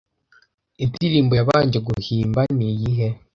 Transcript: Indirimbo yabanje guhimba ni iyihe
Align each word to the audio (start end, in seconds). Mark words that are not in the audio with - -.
Indirimbo 0.83 1.33
yabanje 1.39 1.77
guhimba 1.87 2.41
ni 2.55 2.65
iyihe 2.73 3.07